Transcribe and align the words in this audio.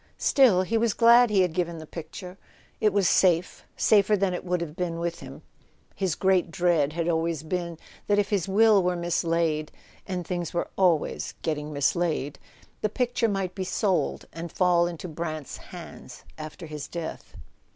Still, 0.17 0.63
he 0.63 0.79
was 0.79 0.95
glad 0.95 1.29
he 1.29 1.41
had 1.43 1.53
given 1.53 1.77
the 1.77 1.85
picture. 1.85 2.39
It 2.79 2.91
was 2.91 3.07
safe, 3.07 3.65
safer 3.77 4.17
than 4.17 4.33
it 4.33 4.43
would 4.43 4.59
have 4.59 4.75
been 4.75 4.97
with 4.97 5.19
him. 5.19 5.43
His 5.93 6.15
great 6.15 6.49
dread 6.49 6.93
had 6.93 7.07
always 7.07 7.43
been 7.43 7.77
that 8.07 8.17
if 8.17 8.31
his 8.31 8.47
will 8.47 8.81
were 8.81 8.95
mislaid 8.95 9.71
(and 10.07 10.21
his 10.21 10.27
things 10.27 10.53
were 10.55 10.71
always 10.75 11.35
getting 11.43 11.71
mislaid) 11.71 12.39
the 12.81 12.89
picture 12.89 13.29
might 13.29 13.53
be 13.53 13.63
sold, 13.63 14.25
and 14.33 14.51
fall 14.51 14.87
into 14.87 15.07
Brant's 15.07 15.57
hands 15.57 16.23
after 16.35 16.65
his 16.65 16.87
death. 16.87 17.35